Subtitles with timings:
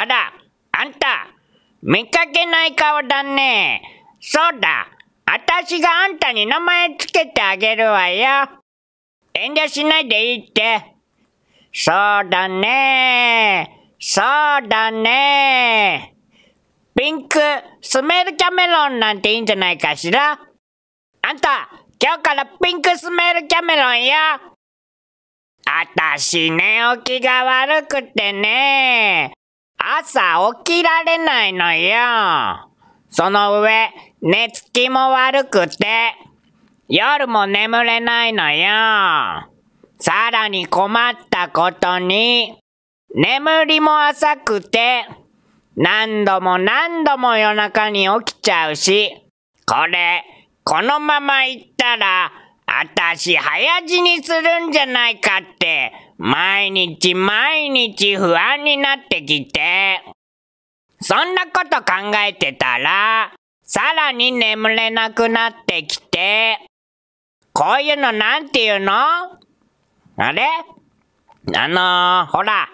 [0.00, 0.32] あら、
[0.70, 1.26] あんた、
[1.82, 3.82] 見かけない顔だね。
[4.20, 4.86] そうだ、
[5.26, 8.48] あたしがあんたに名前つけてあげるわよ。
[9.34, 10.94] 遠慮しないでいいって。
[11.72, 11.94] そう
[12.30, 16.14] だねそうだね。
[16.94, 17.38] ピンク、
[17.80, 20.38] スメルキャメロンなんていいんじゃないかしら？
[21.22, 21.68] あんた、
[22.00, 24.14] 今日からピンクスメルキャメロンよ。
[25.66, 29.32] あたし寝起きが悪くてね。
[29.76, 32.70] 朝起きられないのよ。
[33.10, 33.90] その上、
[34.22, 36.14] 寝つきも悪くて、
[36.88, 39.50] 夜も眠れないのよ。
[39.98, 42.58] さらに困ったことに、
[43.14, 45.06] 眠りも浅くて、
[45.76, 49.10] 何度も何度も夜中に起きちゃうし、
[49.66, 50.24] これ、
[50.64, 52.32] このまま行ったら、
[52.66, 60.02] あたし早死にするんじゃないかって、毎日毎日不安になってきて、
[61.00, 66.58] そんなこと考えてたら、さらに眠れなくなってきて、
[67.52, 68.92] こういうのなんていうの？
[68.92, 70.46] あれ？
[71.54, 72.68] あのー、ほら、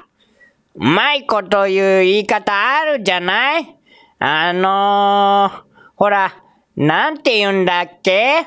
[0.76, 3.76] うまいこと言う言い方あるじゃない？
[4.18, 5.62] あのー、
[5.96, 6.42] ほら、
[6.76, 8.46] なんて言うんだっけ？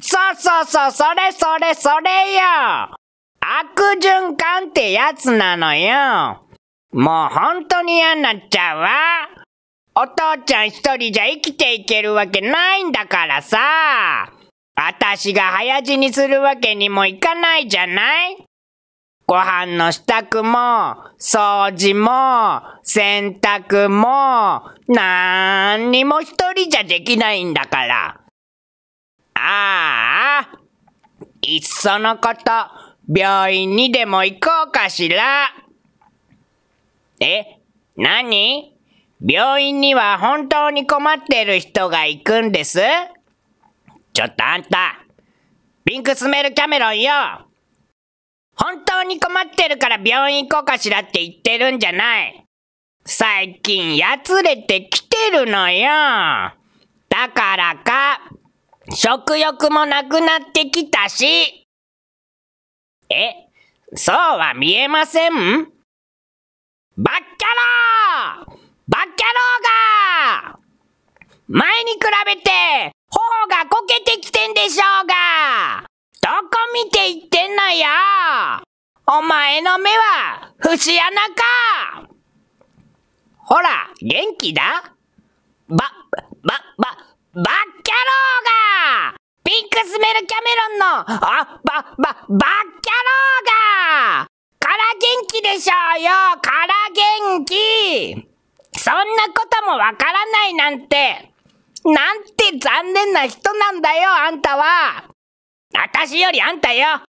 [0.00, 2.40] そうそうそう、それそれそれよ！
[3.40, 6.46] 悪循環ってやつなのよ！
[6.92, 8.90] もう本当に嫌になっちゃうわ！
[9.94, 13.58] お父ちゃん一人じゃ生きていけるわけないんだからさ！
[14.74, 18.44] あたしが早死にするわけにもいかないじゃない？
[19.32, 20.58] ご飯の支度も、
[21.18, 28.20] 掃除も、洗濯も、なんにも一人じゃできないんだから。
[29.32, 30.50] ああ、
[31.40, 32.52] いっそのこと、
[33.08, 35.48] 病院にでも行こうかしら。
[37.18, 37.56] え、
[37.96, 38.76] 何？
[39.26, 42.80] 病院には本当に困ってる人が行くんです？
[44.12, 45.06] ちょっとあんた、
[45.86, 47.12] ピンクスメルキャメロンよ
[48.54, 52.44] 本当に困ってるから病院行こうかしらって言ってるんじゃない。
[53.04, 55.88] 最近やつれてきてるのよ。
[57.08, 58.20] だからか、
[58.94, 61.66] 食欲もなくなってきたし。
[63.10, 63.48] え、
[63.94, 65.32] そうは見えません？
[65.34, 65.44] バッ
[66.96, 67.48] キャ
[68.46, 68.58] ロー
[68.88, 70.58] バッキャローが
[71.48, 75.86] 前に比べて、頬がこけてきてんでしょうが
[76.22, 77.86] どこ見て言ってんのよ
[79.14, 82.08] お前の目は、節穴か。
[83.36, 84.94] ほら、元気だ。
[85.68, 85.84] ば、ば、
[86.42, 86.96] ば、ば、
[87.34, 87.44] バッ
[87.82, 89.14] キャローが。
[89.44, 94.26] ピンクスメルキャメロンの、あ、ば、ば、バッキャローが。
[94.58, 96.10] から元気でしょうよ。
[96.40, 96.72] から
[97.28, 98.14] 元気。
[98.78, 101.34] そんなこともわからないなんて、
[101.84, 105.04] なんて残念な人なんだよ、あんたは。
[105.74, 107.02] あたしよりあんたよ。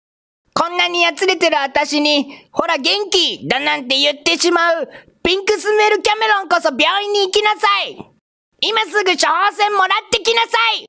[0.62, 4.88] こんなにやつれてるあたしに、ほら元気だなんて言ってしまう、
[5.20, 7.96] ピンクスメルキャメロンこそ病院に行きなさい
[8.60, 10.48] 今すぐ処方箋もらってきなさ
[10.80, 10.86] い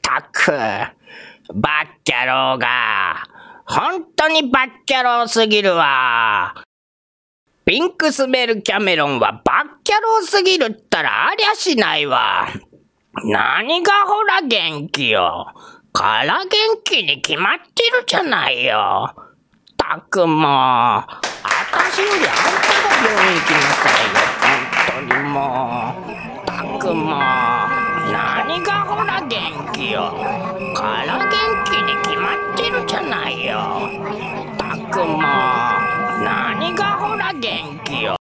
[0.00, 3.16] たく、バッキャローが、
[3.66, 6.54] 本当にバッキャローすぎるわ。
[7.64, 12.46] ピンクスメルキャメロンはバッキャローすぎるったらありゃしないわ。
[13.24, 15.52] 何がほら元気よ。
[15.98, 16.48] から元
[16.84, 19.12] 気に決まってるじゃないよ。
[19.76, 21.08] たくもう、あ
[21.72, 24.22] たしよりあんたが病院行きなさいよ。
[24.38, 25.36] 本当にも
[25.98, 26.46] う。
[26.46, 27.18] たくもう、
[28.12, 30.14] 何がほら元気よ。
[30.76, 31.34] から元
[31.64, 33.58] 気に決まってるじゃないよ。
[34.56, 35.20] たくもう、
[36.22, 38.16] 何がほら元気よ。